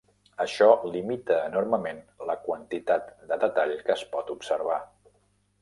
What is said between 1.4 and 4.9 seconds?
enormement la quantitat de detall que es pot observar.